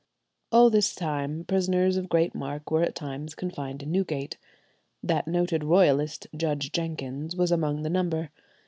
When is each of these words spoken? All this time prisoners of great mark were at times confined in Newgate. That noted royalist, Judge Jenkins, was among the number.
All 0.51 0.71
this 0.71 0.95
time 0.95 1.43
prisoners 1.45 1.95
of 1.95 2.09
great 2.09 2.33
mark 2.33 2.71
were 2.71 2.81
at 2.81 2.95
times 2.95 3.35
confined 3.35 3.83
in 3.83 3.91
Newgate. 3.91 4.35
That 5.03 5.27
noted 5.27 5.63
royalist, 5.63 6.25
Judge 6.35 6.71
Jenkins, 6.71 7.35
was 7.35 7.51
among 7.51 7.83
the 7.83 7.89
number. 7.91 8.31